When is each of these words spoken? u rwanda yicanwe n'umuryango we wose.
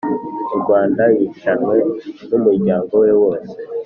u 0.53 0.55
rwanda 0.61 1.03
yicanwe 1.17 1.75
n'umuryango 2.29 2.93
we 3.03 3.11
wose. 3.21 3.53